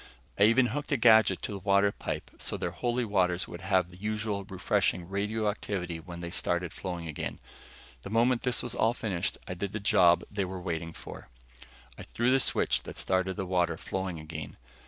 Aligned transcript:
I 0.39 0.45
even 0.45 0.65
hooked 0.73 0.91
a 0.91 0.97
gadget 0.97 1.43
to 1.43 1.51
the 1.51 1.59
water 1.59 1.91
pipe 1.91 2.31
so 2.39 2.57
their 2.57 2.71
Holy 2.71 3.05
Waters 3.05 3.47
would 3.47 3.61
have 3.61 3.89
the 3.89 3.97
usual 3.97 4.45
refreshing 4.45 5.07
radioactivity 5.07 5.99
when 5.99 6.21
they 6.21 6.31
started 6.31 6.73
flowing 6.73 7.07
again. 7.07 7.37
The 8.01 8.09
moment 8.09 8.41
this 8.41 8.63
was 8.63 8.73
all 8.73 8.95
finished, 8.95 9.37
I 9.47 9.53
did 9.53 9.73
the 9.73 9.79
job 9.79 10.23
they 10.31 10.43
were 10.45 10.59
waiting 10.59 10.91
for. 10.93 11.29
I 11.99 12.01
threw 12.01 12.31
the 12.31 12.39
switch 12.39 12.81
that 12.81 12.97
started 12.97 13.35
the 13.35 13.45
water 13.45 13.77
flowing 13.77 14.19
again. 14.19 14.57